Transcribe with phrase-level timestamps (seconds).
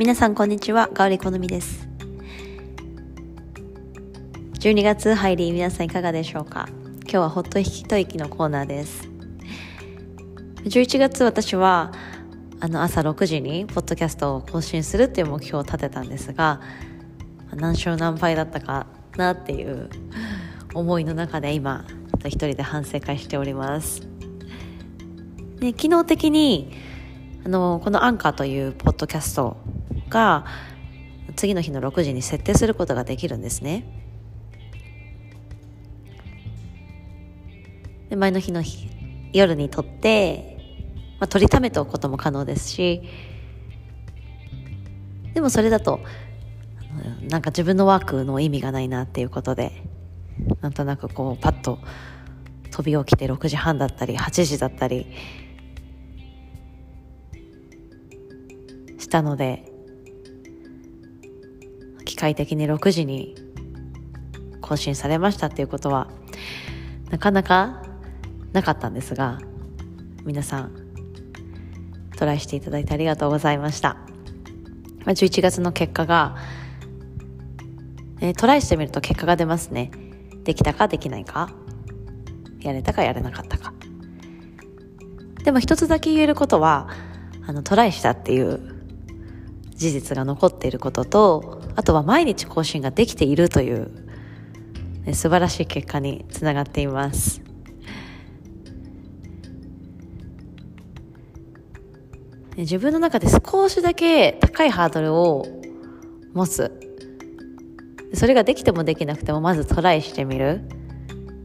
[0.00, 1.86] 皆さんこんにちは、ガオリ好みです。
[4.60, 6.70] 12月入り、皆さんいかがでしょうか？
[7.02, 9.10] 今日はほっと一息のコーナーです。
[10.64, 11.92] 11月私は、
[12.60, 16.62] あの朝6時にポッドキャストを更新するっていう目標を立てたんですが、
[17.54, 18.86] 何勝何敗だったか
[19.18, 19.90] なっていう
[20.72, 21.84] 思いの中で今、
[22.24, 24.08] 一人で反省会しております。
[25.58, 26.72] で機能的に
[27.44, 29.58] あのこのアンカーというポッドキャスト
[30.10, 30.44] が
[31.36, 33.84] 次の日の6時に設定することができるんですね。
[38.10, 38.62] で前の日の
[39.32, 40.58] 夜に撮って、
[41.20, 43.02] まあ、取りためておくことも可能ですし
[45.32, 46.00] でもそれだと
[47.28, 49.84] なんか自分のワークの意味がないなっていうことで
[50.60, 51.78] なんとなくこうパッと
[52.72, 55.06] 飛び起きて6時半だったり8時だったり
[58.98, 59.69] したので
[62.20, 63.34] 械的に6時に
[64.60, 66.08] 更新されましたっていうことは
[67.10, 67.82] なかなか
[68.52, 69.38] なかったんですが
[70.24, 70.76] 皆さん
[72.18, 73.96] トライしていただいてありがとうございました、
[75.06, 76.36] 11月の結果が、
[78.20, 79.90] えー、トライしてみると結果が出ますね。
[80.44, 81.50] できたかできないか
[82.60, 83.72] やれたかやれなかったか。
[85.44, 86.90] でも一つだけ言えることは
[87.46, 88.60] あのトライしたっていう
[89.74, 93.90] 事実が残っていることとあとは毎日更新ができているという、
[95.04, 97.42] ね、素晴らしい結果につながっています。
[102.56, 105.46] 自分の中で少しだけ高いハードルを
[106.34, 106.78] 持つ。
[108.12, 110.62] それができてもできなくてもまずトライしてみる。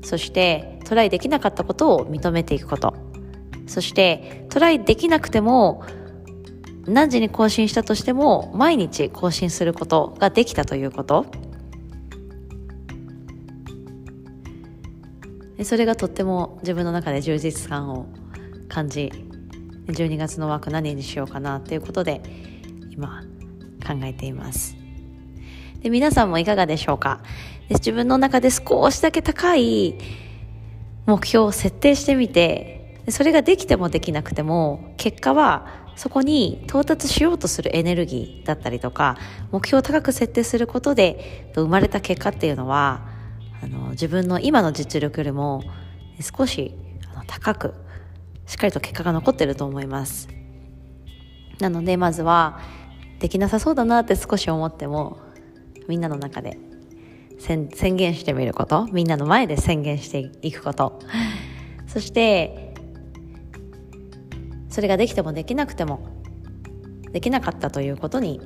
[0.03, 2.93] そしてトライできなかったことを認めていくこと。
[3.67, 5.83] そしてトライできなくても
[6.87, 11.25] 何時に更新したとしても毎日更新することができたということ。
[15.63, 18.07] それがとっても自分の中で充実感を
[18.67, 19.11] 感じ
[19.87, 22.21] 12月の枠何にしようかなということで
[22.91, 23.23] 今
[23.87, 24.75] 考えています。
[25.79, 27.21] で皆さんもいかがでしょうか？
[27.69, 29.95] で自分の中で少しだけ高い
[31.05, 32.74] 目標を設定してみて
[33.09, 39.17] それができてもできなくても結果はそこに到達しようとするエネルギーだったりとか
[39.51, 43.07] 目標を高く設定することで生まれた結果っていうのは
[43.63, 45.63] あの自分の今の実力よりも
[46.19, 46.75] 少し
[47.27, 47.73] 高く
[48.45, 50.27] しっかりと結果が残ってると思います。
[51.59, 52.59] なのでまずは
[53.19, 55.19] できなさそうだなって少し思っても
[55.87, 56.57] みんなの中で
[57.39, 60.99] 宣言してみることみんなの前で宣言していくこと。
[61.87, 62.64] そして
[64.75, 66.05] それができてもできなくても
[67.13, 68.41] できなかったということに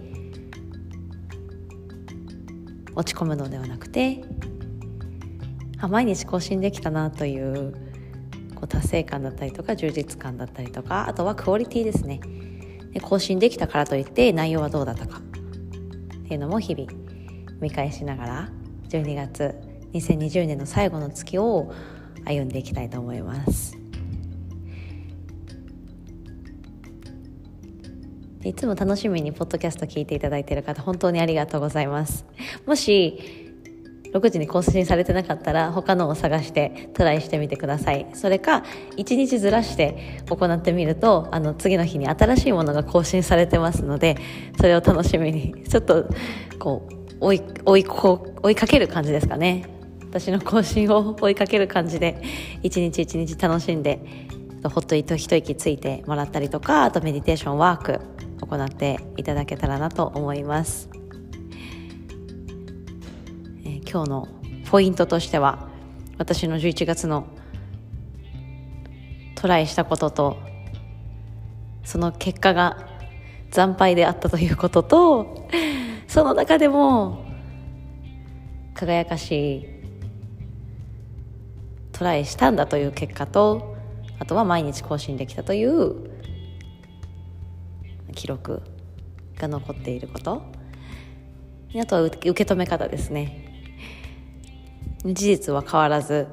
[2.94, 4.22] 落ち込むのではなくて
[5.80, 7.74] あ毎日更新できたなという
[8.54, 12.20] こう達成感だったりとか充実感だったりとかあとはクオリティですね
[12.94, 15.22] で更新できたからといって内容はどうだったかっ
[16.28, 16.88] ていうのも日々
[17.60, 18.50] 見返しながら
[18.90, 19.56] 12月
[19.94, 21.74] 2020年の最後の月を
[22.26, 23.79] 歩んでいきたいと思います。
[28.44, 32.26] いつも楽しみにポッドキャスト聞いていただいている方本当にありがとうございます。
[32.66, 33.50] もし
[34.14, 38.08] 6時に更新されてなかったら他のを探してトライしてみてください。
[38.14, 38.64] それか
[38.96, 44.18] 1日ずらして行ってみるとあの次の日に新しいものが更新されてますので
[44.58, 46.08] それを楽しみにちょっと
[46.60, 49.66] こう追い追いこう追いかける感じですかね。
[50.10, 52.22] 私の更新を追いかける感じで
[52.64, 54.00] 一日一日楽しんで
[54.64, 58.19] ほっと一息ついてもらったりとかあとメディテーションワーク。
[58.50, 59.24] 行ってい。
[59.24, 60.90] ただけたらなと思います、
[63.64, 64.28] えー、今日の
[64.70, 65.70] ポイントとしては
[66.18, 67.28] 私の11月の
[69.36, 70.38] トライしたことと
[71.84, 72.88] その結果が
[73.52, 75.48] 惨敗であったということと
[76.08, 77.26] その中でも
[78.74, 79.66] 輝かしい
[81.92, 83.76] トライしたんだという結果と
[84.20, 86.10] あとは毎日更新できたという
[88.20, 88.62] 記録
[89.38, 90.44] が残っていること。
[91.80, 93.46] あとは受け止め方ですね。
[95.06, 96.28] 事実は変わらず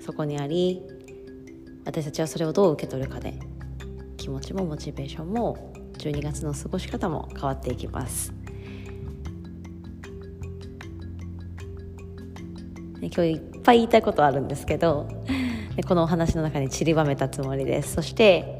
[0.00, 0.82] そこにあり
[1.84, 3.38] 私たちはそれをどう受け取るかで
[4.16, 8.32] 気持ちもモチベーションも12月の過ごし方も変わっていきます。
[13.00, 15.06] 今日いっぱい言いたいことあるんですけど
[15.86, 17.94] このお話の中に散りばめたつもりです。
[17.94, 18.57] そして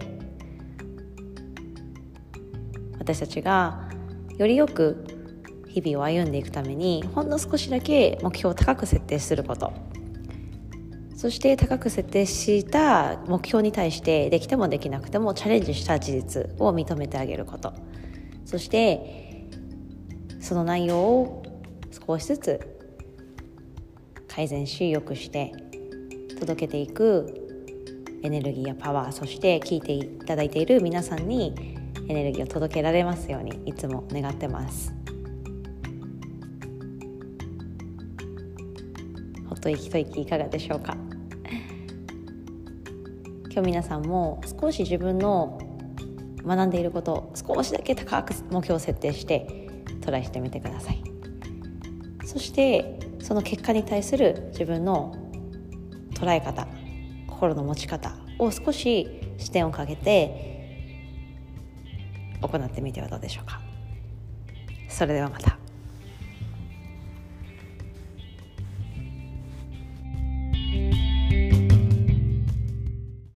[3.09, 3.89] 私たちが
[4.37, 5.03] よりよく
[5.67, 9.73] 日々を歩んでいくためにほんの少しだけ目標を高く設定すること。
[11.17, 17.73] そして高く設定した目標に対してできてもできなくてもチャレンジした事実を認めてあげること。
[18.45, 19.49] そして
[20.39, 21.43] その内容を
[22.07, 22.79] 少しずつ
[24.29, 25.53] 改善し良くして
[26.39, 27.49] 届けていく
[28.23, 31.78] エネルギーやパワーそして聞いていただいている皆さんに
[32.09, 34.95] エネルギーを届けられますようにいつも願ってます。
[39.49, 40.97] ほっと息と息いかがでしょうか？
[43.53, 45.59] 今日皆さんも少し自分の
[46.45, 49.69] 学んでいることを少しだけ高く目標を設定して
[50.01, 51.03] トライしてみてください。
[52.25, 55.15] そしてその結果に対する自分の
[56.15, 56.67] 捉え方
[57.27, 59.07] 心の持ち方を少し
[59.37, 60.48] 視点をかけて
[62.41, 63.61] 行ってみてはどうでしょうか。
[64.89, 65.58] それではまた。